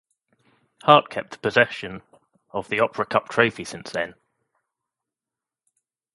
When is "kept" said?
1.11-1.29